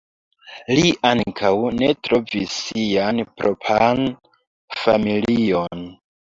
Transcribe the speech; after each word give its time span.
Li 0.77 0.93
ankaŭ 1.09 1.51
ne 1.81 1.89
trovis 2.07 2.55
sian 2.69 3.21
propran 3.43 4.01
familion. 4.81 5.87